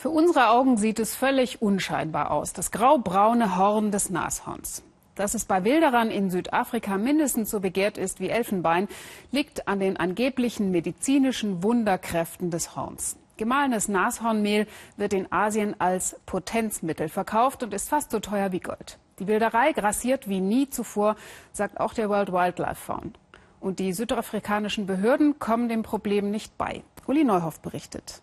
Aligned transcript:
Für 0.00 0.08
unsere 0.08 0.48
Augen 0.48 0.78
sieht 0.78 0.98
es 0.98 1.14
völlig 1.14 1.60
unscheinbar 1.60 2.30
aus, 2.30 2.54
das 2.54 2.70
graubraune 2.70 3.58
Horn 3.58 3.90
des 3.90 4.08
Nashorns. 4.08 4.82
Dass 5.14 5.34
es 5.34 5.44
bei 5.44 5.62
Wilderern 5.62 6.10
in 6.10 6.30
Südafrika 6.30 6.96
mindestens 6.96 7.50
so 7.50 7.60
begehrt 7.60 7.98
ist 7.98 8.18
wie 8.18 8.30
Elfenbein, 8.30 8.88
liegt 9.30 9.68
an 9.68 9.78
den 9.78 9.98
angeblichen 9.98 10.70
medizinischen 10.70 11.62
Wunderkräften 11.62 12.50
des 12.50 12.74
Horns. 12.74 13.18
Gemahlenes 13.36 13.88
Nashornmehl 13.88 14.66
wird 14.96 15.12
in 15.12 15.30
Asien 15.30 15.78
als 15.78 16.18
Potenzmittel 16.24 17.10
verkauft 17.10 17.62
und 17.62 17.74
ist 17.74 17.90
fast 17.90 18.10
so 18.10 18.20
teuer 18.20 18.52
wie 18.52 18.60
Gold. 18.60 18.98
Die 19.18 19.26
Wilderei 19.26 19.72
grassiert 19.72 20.30
wie 20.30 20.40
nie 20.40 20.70
zuvor, 20.70 21.16
sagt 21.52 21.78
auch 21.78 21.92
der 21.92 22.08
World 22.08 22.32
Wildlife 22.32 22.76
Fund. 22.76 23.18
Und 23.60 23.78
die 23.78 23.92
südafrikanischen 23.92 24.86
Behörden 24.86 25.38
kommen 25.38 25.68
dem 25.68 25.82
Problem 25.82 26.30
nicht 26.30 26.56
bei. 26.56 26.84
Uli 27.06 27.22
Neuhoff 27.22 27.60
berichtet. 27.60 28.22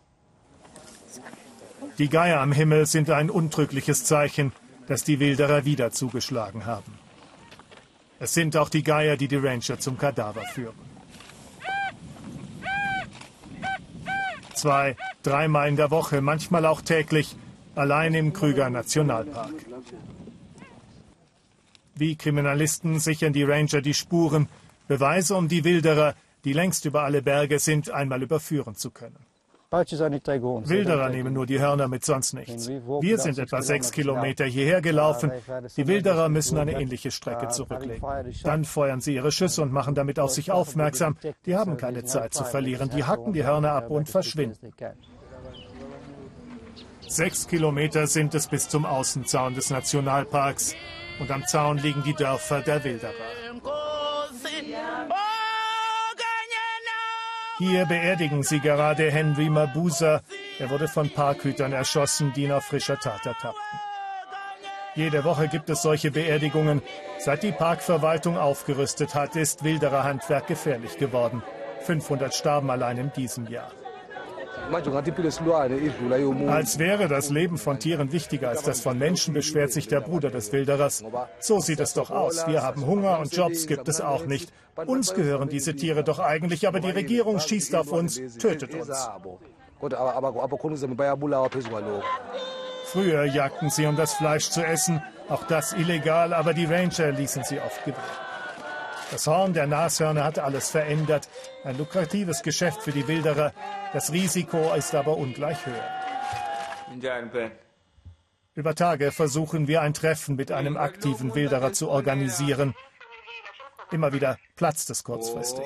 Die 1.97 2.09
Geier 2.09 2.41
am 2.41 2.51
Himmel 2.51 2.85
sind 2.85 3.09
ein 3.09 3.29
untrügliches 3.31 4.03
Zeichen, 4.03 4.51
dass 4.87 5.03
die 5.03 5.19
Wilderer 5.19 5.65
wieder 5.65 5.91
zugeschlagen 5.91 6.65
haben. 6.65 6.93
Es 8.19 8.33
sind 8.33 8.55
auch 8.55 8.69
die 8.69 8.83
Geier, 8.83 9.17
die 9.17 9.27
die 9.27 9.35
Ranger 9.35 9.79
zum 9.79 9.97
Kadaver 9.97 10.43
führen. 10.53 10.75
Zwei, 14.53 14.95
dreimal 15.23 15.69
in 15.69 15.75
der 15.75 15.91
Woche, 15.91 16.21
manchmal 16.21 16.65
auch 16.65 16.81
täglich, 16.81 17.35
allein 17.75 18.13
im 18.13 18.33
Krüger 18.33 18.69
Nationalpark. 18.69 19.53
Wie 21.95 22.15
Kriminalisten 22.15 22.99
sichern 22.99 23.33
die 23.33 23.43
Ranger 23.43 23.81
die 23.81 23.93
Spuren, 23.93 24.49
Beweise, 24.87 25.35
um 25.35 25.47
die 25.47 25.63
Wilderer, 25.63 26.15
die 26.43 26.53
längst 26.53 26.85
über 26.85 27.03
alle 27.03 27.21
Berge 27.21 27.59
sind, 27.59 27.89
einmal 27.91 28.23
überführen 28.23 28.75
zu 28.75 28.89
können. 28.89 29.26
Wilderer 29.69 31.09
nehmen 31.09 31.33
nur 31.33 31.45
die 31.45 31.59
Hörner 31.59 31.87
mit, 31.87 32.05
sonst 32.05 32.33
nichts. 32.33 32.69
Wir 32.69 33.17
sind 33.17 33.37
etwa 33.37 33.61
sechs 33.61 33.91
Kilometer 33.91 34.45
hierher 34.45 34.81
gelaufen. 34.81 35.31
Die 35.75 35.87
Wilderer 35.87 36.29
müssen 36.29 36.57
eine 36.57 36.79
ähnliche 36.79 37.11
Strecke 37.11 37.49
zurücklegen. 37.49 38.01
Dann 38.43 38.63
feuern 38.63 39.01
sie 39.01 39.15
ihre 39.15 39.31
Schüsse 39.31 39.61
und 39.61 39.73
machen 39.73 39.93
damit 39.93 40.19
auf 40.19 40.31
sich 40.31 40.51
aufmerksam. 40.51 41.17
Die 41.45 41.55
haben 41.55 41.75
keine 41.75 42.05
Zeit 42.05 42.33
zu 42.33 42.45
verlieren. 42.45 42.89
Die 42.89 43.03
hacken 43.03 43.33
die 43.33 43.43
Hörner 43.43 43.73
ab 43.73 43.89
und 43.89 44.07
verschwinden. 44.09 44.73
Sechs 47.07 47.47
Kilometer 47.47 48.07
sind 48.07 48.35
es 48.35 48.47
bis 48.47 48.69
zum 48.69 48.85
Außenzaun 48.85 49.53
des 49.53 49.69
Nationalparks. 49.69 50.75
Und 51.19 51.31
am 51.31 51.45
Zaun 51.45 51.77
liegen 51.77 52.03
die 52.03 52.13
Dörfer 52.13 52.61
der 52.61 52.83
Wilderer. 52.83 53.11
Hier 57.59 57.85
beerdigen 57.85 58.43
sie 58.43 58.59
gerade 58.59 59.09
Henry 59.11 59.49
Mabusa. 59.49 60.21
Er 60.59 60.69
wurde 60.69 60.87
von 60.87 61.09
Parkhütern 61.09 61.73
erschossen, 61.73 62.31
die 62.35 62.43
ihn 62.43 62.51
auf 62.51 62.65
frischer 62.65 62.99
Tat 62.99 63.25
ertappten. 63.25 63.79
Jede 64.93 65.23
Woche 65.23 65.47
gibt 65.47 65.69
es 65.69 65.81
solche 65.81 66.11
Beerdigungen. 66.11 66.83
Seit 67.17 67.41
die 67.41 67.51
Parkverwaltung 67.51 68.37
aufgerüstet 68.37 69.15
hat, 69.15 69.35
ist 69.35 69.63
wilderer 69.63 70.03
Handwerk 70.03 70.47
gefährlich 70.47 70.97
geworden. 70.97 71.41
500 71.81 72.33
starben 72.33 72.69
allein 72.69 72.97
in 72.97 73.13
diesem 73.13 73.47
Jahr. 73.47 73.71
Als 76.49 76.79
wäre 76.79 77.07
das 77.07 77.29
Leben 77.29 77.57
von 77.57 77.79
Tieren 77.79 78.11
wichtiger 78.11 78.49
als 78.49 78.63
das 78.63 78.81
von 78.81 78.97
Menschen, 78.97 79.33
beschwert 79.33 79.71
sich 79.71 79.87
der 79.87 80.01
Bruder 80.01 80.29
des 80.29 80.51
Wilderers. 80.51 81.03
So 81.39 81.59
sieht 81.59 81.79
es 81.79 81.93
doch 81.93 82.11
aus. 82.11 82.45
Wir 82.47 82.63
haben 82.63 82.85
Hunger 82.85 83.19
und 83.19 83.33
Jobs 83.35 83.67
gibt 83.67 83.87
es 83.87 84.01
auch 84.01 84.25
nicht. 84.25 84.51
Uns 84.85 85.13
gehören 85.13 85.49
diese 85.49 85.75
Tiere 85.75 86.03
doch 86.03 86.19
eigentlich, 86.19 86.67
aber 86.67 86.79
die 86.79 86.91
Regierung 86.91 87.39
schießt 87.39 87.75
auf 87.75 87.91
uns, 87.91 88.19
tötet 88.37 88.75
uns. 88.75 89.09
Früher 92.85 93.25
jagten 93.25 93.69
sie, 93.69 93.85
um 93.85 93.95
das 93.95 94.13
Fleisch 94.13 94.49
zu 94.49 94.65
essen, 94.65 95.01
auch 95.29 95.43
das 95.43 95.73
illegal, 95.73 96.33
aber 96.33 96.53
die 96.53 96.65
Ranger 96.65 97.11
ließen 97.11 97.43
sie 97.43 97.59
oft 97.59 97.83
gewähren. 97.85 98.26
Das 99.11 99.25
Horn 99.25 99.53
der 99.53 99.67
Nashörner 99.67 100.23
hat 100.23 100.37
alles 100.37 100.69
verändert. 100.69 101.29
Ein 101.63 101.77
lukratives 101.77 102.43
Geschäft 102.43 102.83
für 102.83 102.91
die 102.91 103.07
Wilderer. 103.07 103.53
Das 103.93 104.11
Risiko 104.11 104.73
ist 104.73 104.93
aber 104.93 105.17
ungleich 105.17 105.65
höher. 105.65 105.83
Über 108.53 108.75
Tage 108.75 109.11
versuchen 109.11 109.67
wir 109.67 109.81
ein 109.81 109.93
Treffen 109.93 110.35
mit 110.35 110.51
einem 110.51 110.77
aktiven 110.77 111.35
Wilderer 111.35 111.73
zu 111.73 111.89
organisieren. 111.89 112.75
Immer 113.91 114.11
wieder 114.11 114.37
platzt 114.55 114.89
es 114.89 115.03
kurzfristig. 115.03 115.65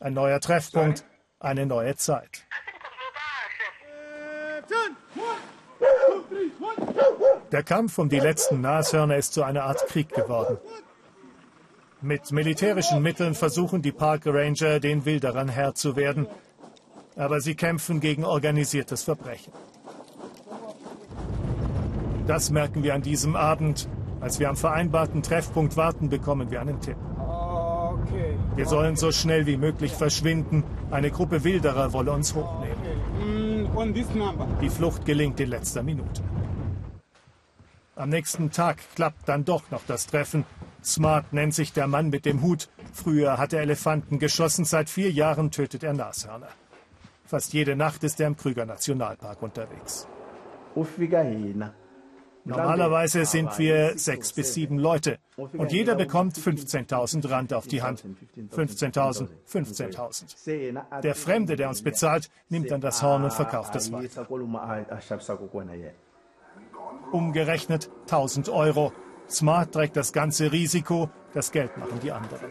Ein 0.00 0.12
neuer 0.12 0.40
Treffpunkt, 0.40 1.04
eine 1.38 1.64
neue 1.64 1.96
Zeit. 1.96 2.44
Der 7.52 7.62
Kampf 7.62 7.98
um 7.98 8.08
die 8.08 8.20
letzten 8.20 8.60
Nashörner 8.60 9.16
ist 9.16 9.32
zu 9.32 9.42
einer 9.42 9.64
Art 9.64 9.86
Krieg 9.86 10.10
geworden. 10.10 10.58
Mit 12.02 12.32
militärischen 12.32 13.02
Mitteln 13.02 13.34
versuchen 13.34 13.82
die 13.82 13.92
Park 13.92 14.22
Ranger, 14.24 14.80
den 14.80 15.04
Wilderern 15.04 15.50
Herr 15.50 15.74
zu 15.74 15.96
werden. 15.96 16.26
Aber 17.14 17.40
sie 17.40 17.54
kämpfen 17.54 18.00
gegen 18.00 18.24
organisiertes 18.24 19.02
Verbrechen. 19.02 19.52
Das 22.26 22.50
merken 22.50 22.82
wir 22.82 22.94
an 22.94 23.02
diesem 23.02 23.36
Abend. 23.36 23.86
Als 24.20 24.38
wir 24.38 24.48
am 24.48 24.56
vereinbarten 24.56 25.22
Treffpunkt 25.22 25.76
warten, 25.76 26.08
bekommen 26.08 26.50
wir 26.50 26.62
einen 26.62 26.80
Tipp. 26.80 26.96
Wir 28.56 28.66
sollen 28.66 28.96
so 28.96 29.12
schnell 29.12 29.44
wie 29.46 29.58
möglich 29.58 29.92
verschwinden. 29.92 30.64
Eine 30.90 31.10
Gruppe 31.10 31.44
Wilderer 31.44 31.92
wolle 31.92 32.12
uns 32.12 32.34
hochnehmen. 32.34 32.78
Die 34.62 34.70
Flucht 34.70 35.04
gelingt 35.04 35.38
in 35.38 35.50
letzter 35.50 35.82
Minute. 35.82 36.22
Am 37.94 38.08
nächsten 38.08 38.50
Tag 38.50 38.78
klappt 38.94 39.28
dann 39.28 39.44
doch 39.44 39.70
noch 39.70 39.82
das 39.86 40.06
Treffen. 40.06 40.46
Smart 40.82 41.32
nennt 41.32 41.54
sich 41.54 41.72
der 41.72 41.86
Mann 41.86 42.10
mit 42.10 42.24
dem 42.24 42.42
Hut. 42.42 42.68
Früher 42.92 43.38
hat 43.38 43.52
er 43.52 43.60
Elefanten 43.60 44.18
geschossen, 44.18 44.64
seit 44.64 44.90
vier 44.90 45.10
Jahren 45.10 45.50
tötet 45.50 45.82
er 45.82 45.92
Nashörner. 45.92 46.48
Fast 47.24 47.52
jede 47.52 47.76
Nacht 47.76 48.02
ist 48.02 48.20
er 48.20 48.26
im 48.26 48.36
Krüger 48.36 48.66
Nationalpark 48.66 49.42
unterwegs. 49.42 50.08
Normalerweise 52.44 53.24
sind 53.26 53.56
wir 53.58 53.98
sechs 53.98 54.32
bis 54.32 54.54
sieben 54.54 54.78
Leute 54.78 55.18
und 55.36 55.72
jeder 55.72 55.94
bekommt 55.94 56.36
15.000 56.36 57.28
Rand 57.30 57.52
auf 57.52 57.66
die 57.66 57.82
Hand. 57.82 58.02
15.000, 58.56 59.28
15.000. 59.48 61.00
Der 61.02 61.14
Fremde, 61.14 61.56
der 61.56 61.68
uns 61.68 61.82
bezahlt, 61.82 62.30
nimmt 62.48 62.70
dann 62.70 62.80
das 62.80 63.02
Horn 63.02 63.24
und 63.24 63.32
verkauft 63.32 63.76
es 63.76 63.92
weiter. 63.92 64.26
Umgerechnet 67.12 67.90
1000 68.02 68.48
Euro. 68.48 68.92
Smart 69.30 69.72
trägt 69.72 69.96
das 69.96 70.12
ganze 70.12 70.52
Risiko, 70.52 71.08
das 71.34 71.52
Geld 71.52 71.76
machen 71.76 72.00
die 72.02 72.12
anderen. 72.12 72.50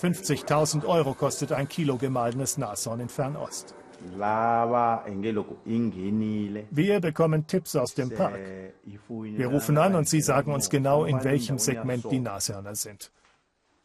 50.000 0.00 0.84
Euro 0.86 1.14
kostet 1.14 1.52
ein 1.52 1.68
Kilo 1.68 1.96
gemahlenes 1.96 2.58
Nashorn 2.58 3.00
in 3.00 3.08
Fernost. 3.08 3.74
Wir 6.70 7.00
bekommen 7.00 7.46
Tipps 7.46 7.76
aus 7.76 7.94
dem 7.94 8.10
Park. 8.10 8.38
Wir 9.06 9.46
rufen 9.46 9.78
an 9.78 9.94
und 9.94 10.08
sie 10.08 10.20
sagen 10.20 10.52
uns 10.52 10.68
genau, 10.68 11.04
in 11.04 11.24
welchem 11.24 11.58
Segment 11.58 12.10
die 12.10 12.20
Nashörner 12.20 12.74
sind. 12.74 13.10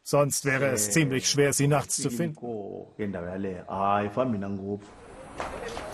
Sonst 0.02 0.44
wäre 0.44 0.66
es 0.66 0.90
ziemlich 0.90 1.28
schwer, 1.28 1.52
sie 1.52 1.68
nachts 1.68 1.96
zu 2.02 2.10
finden. 2.10 2.36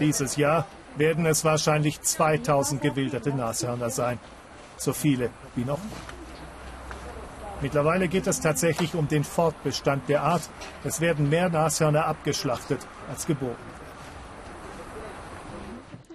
Dieses 0.01 0.37
Jahr 0.37 0.67
werden 0.97 1.27
es 1.27 1.45
wahrscheinlich 1.45 2.01
2000 2.01 2.81
gewilderte 2.81 3.31
Nashörner 3.31 3.91
sein. 3.91 4.19
So 4.77 4.93
viele 4.93 5.31
wie 5.55 5.65
noch. 5.65 5.81
Mittlerweile 7.63 8.09
geht 8.09 8.27
es 8.27 8.41
tatsächlich 8.41 8.95
um 8.95 9.09
den 9.09 9.25
Fortbestand 9.25 10.09
der 10.09 10.23
Art. 10.23 10.43
Es 10.85 11.01
werden 11.01 11.31
mehr 11.31 11.49
Nashörner 11.49 12.05
abgeschlachtet 12.05 12.87
als 13.09 13.27
geboren. 13.27 13.57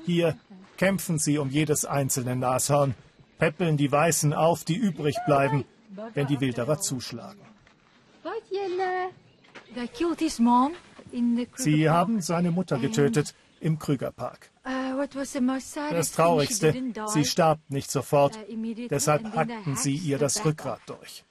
Hier 0.06 0.38
kämpfen 0.78 1.18
sie 1.18 1.38
um 1.38 1.50
jedes 1.50 1.86
einzelne 1.86 2.36
Nashorn, 2.36 2.96
peppeln 3.40 3.78
die 3.78 3.92
Weißen 3.92 4.34
auf, 4.34 4.64
die 4.64 4.76
übrig 4.76 5.16
bleiben, 5.26 5.66
wenn 6.14 6.28
die 6.28 6.40
Wilderer 6.40 6.80
zuschlagen. 6.80 7.42
Sie 11.56 11.90
haben 11.90 12.22
seine 12.22 12.52
Mutter 12.52 12.78
getötet 12.78 13.34
im 13.60 13.80
Krügerpark. 13.80 14.52
Das 15.90 16.12
Traurigste, 16.12 16.76
sie 17.08 17.26
starb 17.26 17.60
nicht 17.70 17.92
sofort, 17.92 18.38
deshalb 18.90 19.36
hackten 19.36 19.76
sie 19.76 19.96
ihr 19.96 20.18
das 20.18 20.44
Rückgrat 20.46 20.82
durch. 20.86 21.24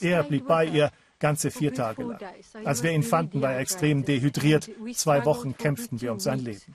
Er 0.00 0.22
blieb 0.22 0.46
bei 0.46 0.64
ihr 0.66 0.90
ganze 1.18 1.50
vier 1.50 1.74
Tage 1.74 2.04
lang. 2.04 2.18
Als 2.64 2.82
wir 2.82 2.92
ihn 2.92 3.02
fanden, 3.02 3.42
war 3.42 3.52
er 3.52 3.60
extrem 3.60 4.04
dehydriert. 4.04 4.70
Zwei 4.94 5.24
Wochen 5.24 5.56
kämpften 5.56 6.00
wir 6.00 6.12
um 6.12 6.20
sein 6.20 6.40
Leben. 6.40 6.74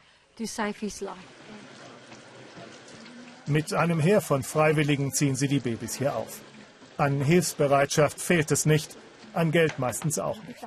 Mit 3.45 3.74
einem 3.74 4.00
Heer 4.00 4.21
von 4.21 4.44
Freiwilligen 4.44 5.12
ziehen 5.12 5.36
sie 5.36 5.47
die 5.47 5.59
Babys 5.59 5.95
hier 5.95 6.15
auf. 6.15 6.41
An 6.97 7.21
Hilfsbereitschaft 7.21 8.21
fehlt 8.21 8.51
es 8.51 8.65
nicht, 8.65 8.95
an 9.33 9.51
Geld 9.51 9.79
meistens 9.79 10.19
auch 10.19 10.38
nicht. 10.44 10.65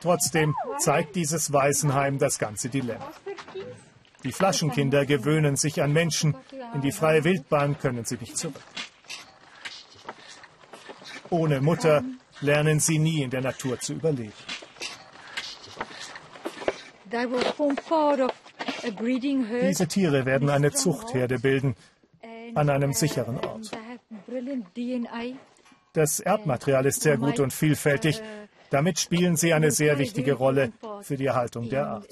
Trotzdem 0.00 0.54
zeigt 0.78 1.16
dieses 1.16 1.52
Waisenheim 1.52 2.18
das 2.18 2.38
ganze 2.38 2.68
Dilemma. 2.68 3.12
Die 4.24 4.32
Flaschenkinder 4.32 5.04
gewöhnen 5.06 5.56
sich 5.56 5.82
an 5.82 5.92
Menschen. 5.92 6.36
In 6.74 6.80
die 6.80 6.92
freie 6.92 7.24
Wildbahn 7.24 7.78
können 7.78 8.04
sie 8.04 8.16
nicht 8.16 8.36
zurück. 8.36 8.62
Ohne 11.30 11.60
Mutter 11.60 12.04
lernen 12.40 12.78
sie 12.78 12.98
nie 12.98 13.22
in 13.22 13.30
der 13.30 13.40
Natur 13.40 13.80
zu 13.80 13.94
überleben. 13.94 14.32
Diese 19.62 19.88
Tiere 19.88 20.24
werden 20.24 20.50
eine 20.50 20.72
Zuchtherde 20.72 21.38
bilden 21.38 21.74
an 22.54 22.70
einem 22.70 22.92
sicheren 22.92 23.38
Ort. 23.38 23.70
Das 25.92 26.20
Erbmaterial 26.20 26.86
ist 26.86 27.02
sehr 27.02 27.18
gut 27.18 27.38
und 27.38 27.52
vielfältig. 27.52 28.22
Damit 28.72 28.98
spielen 28.98 29.36
sie 29.36 29.52
eine 29.52 29.70
sehr 29.70 29.98
wichtige 29.98 30.32
Rolle 30.32 30.72
für 31.02 31.18
die 31.18 31.26
Erhaltung 31.26 31.68
der 31.68 31.86
Art. 31.86 32.08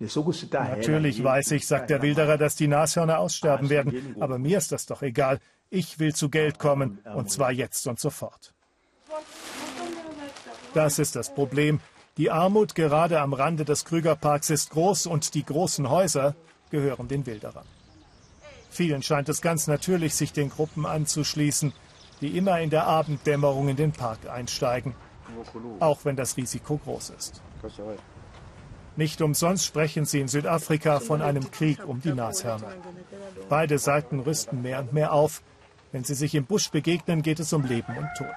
Natürlich 0.00 1.22
weiß 1.22 1.52
ich, 1.52 1.64
sagt 1.64 1.90
der 1.90 2.02
Wilderer, 2.02 2.36
dass 2.36 2.56
die 2.56 2.66
Nashörner 2.66 3.20
aussterben 3.20 3.70
werden, 3.70 4.16
aber 4.18 4.38
mir 4.38 4.58
ist 4.58 4.72
das 4.72 4.86
doch 4.86 5.02
egal. 5.02 5.38
Ich 5.70 6.00
will 6.00 6.12
zu 6.12 6.28
Geld 6.28 6.58
kommen, 6.58 6.98
und 7.14 7.30
zwar 7.30 7.52
jetzt 7.52 7.86
und 7.86 8.00
sofort. 8.00 8.52
Das 10.74 10.98
ist 10.98 11.14
das 11.14 11.32
Problem. 11.32 11.80
Die 12.16 12.32
Armut 12.32 12.74
gerade 12.74 13.20
am 13.20 13.32
Rande 13.32 13.64
des 13.64 13.84
Krügerparks 13.84 14.50
ist 14.50 14.70
groß 14.70 15.06
und 15.06 15.34
die 15.34 15.44
großen 15.44 15.88
Häuser 15.88 16.34
gehören 16.70 17.06
den 17.06 17.26
Wilderern. 17.26 17.66
Vielen 18.70 19.04
scheint 19.04 19.28
es 19.28 19.40
ganz 19.40 19.68
natürlich, 19.68 20.16
sich 20.16 20.32
den 20.32 20.50
Gruppen 20.50 20.84
anzuschließen, 20.84 21.72
die 22.20 22.36
immer 22.36 22.60
in 22.60 22.70
der 22.70 22.86
Abenddämmerung 22.86 23.68
in 23.68 23.76
den 23.76 23.92
Park 23.92 24.28
einsteigen, 24.30 24.94
auch 25.80 26.04
wenn 26.04 26.16
das 26.16 26.36
Risiko 26.36 26.78
groß 26.78 27.10
ist. 27.10 27.42
Nicht 28.96 29.20
umsonst 29.22 29.64
sprechen 29.64 30.04
sie 30.04 30.20
in 30.20 30.28
Südafrika 30.28 31.00
von 31.00 31.20
einem 31.20 31.50
Krieg 31.50 31.84
um 31.86 32.00
die 32.00 32.12
Nashörner. 32.12 32.72
Beide 33.48 33.78
Seiten 33.78 34.20
rüsten 34.20 34.62
mehr 34.62 34.80
und 34.80 34.92
mehr 34.92 35.12
auf. 35.12 35.42
Wenn 35.90 36.04
sie 36.04 36.14
sich 36.14 36.34
im 36.34 36.44
Busch 36.44 36.70
begegnen, 36.70 37.22
geht 37.22 37.40
es 37.40 37.52
um 37.52 37.64
Leben 37.64 37.96
und 37.96 38.08
Tod. 38.16 38.28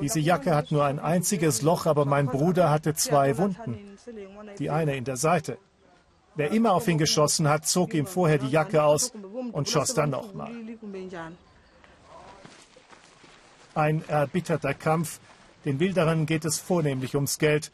Diese 0.00 0.20
Jacke 0.20 0.54
hat 0.54 0.70
nur 0.70 0.84
ein 0.84 0.98
einziges 0.98 1.62
Loch, 1.62 1.86
aber 1.86 2.04
mein 2.04 2.26
Bruder 2.26 2.70
hatte 2.70 2.94
zwei 2.94 3.36
Wunden. 3.38 3.98
Die 4.58 4.70
eine 4.70 4.96
in 4.96 5.04
der 5.04 5.16
Seite. 5.16 5.58
Wer 6.38 6.52
immer 6.52 6.72
auf 6.72 6.86
ihn 6.86 6.98
geschossen 6.98 7.48
hat, 7.48 7.66
zog 7.66 7.94
ihm 7.94 8.06
vorher 8.06 8.38
die 8.38 8.46
Jacke 8.46 8.84
aus 8.84 9.12
und 9.50 9.68
schoss 9.68 9.92
dann 9.92 10.10
nochmal. 10.10 10.52
Ein 13.74 14.04
erbitterter 14.06 14.72
Kampf. 14.72 15.18
Den 15.64 15.80
Wilderern 15.80 16.26
geht 16.26 16.44
es 16.44 16.60
vornehmlich 16.60 17.16
ums 17.16 17.40
Geld. 17.40 17.72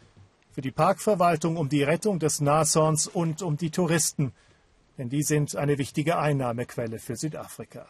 Für 0.53 0.63
die 0.63 0.71
Parkverwaltung 0.71 1.59
um 1.59 1.69
die 1.69 1.83
Rettung 1.83 2.19
des 2.19 2.41
Nashorns 2.41 3.07
und 3.07 3.43
um 3.43 3.59
die 3.59 3.71
Touristen. 3.71 4.33
Denn 4.97 5.11
die 5.11 5.25
sind 5.25 5.57
eine 5.57 5.77
wichtige 5.77 6.17
Einnahmequelle 6.17 6.99
für 6.99 7.17
Südafrika. 7.17 7.85